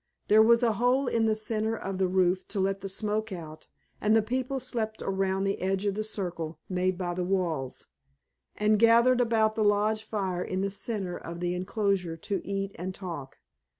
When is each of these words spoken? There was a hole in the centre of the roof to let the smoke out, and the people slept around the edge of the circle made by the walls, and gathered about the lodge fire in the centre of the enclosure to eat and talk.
There 0.29 0.41
was 0.41 0.63
a 0.63 0.73
hole 0.73 1.05
in 1.05 1.27
the 1.27 1.35
centre 1.35 1.77
of 1.77 1.99
the 1.99 2.07
roof 2.07 2.47
to 2.47 2.59
let 2.59 2.81
the 2.81 2.89
smoke 2.89 3.31
out, 3.31 3.67
and 4.01 4.15
the 4.15 4.23
people 4.23 4.59
slept 4.59 5.03
around 5.03 5.43
the 5.43 5.61
edge 5.61 5.85
of 5.85 5.93
the 5.93 6.03
circle 6.03 6.57
made 6.67 6.97
by 6.97 7.13
the 7.13 7.23
walls, 7.23 7.85
and 8.55 8.79
gathered 8.79 9.21
about 9.21 9.53
the 9.53 9.63
lodge 9.63 10.03
fire 10.03 10.43
in 10.43 10.61
the 10.61 10.71
centre 10.71 11.17
of 11.19 11.39
the 11.39 11.53
enclosure 11.53 12.17
to 12.17 12.41
eat 12.43 12.71
and 12.79 12.95
talk. 12.95 13.37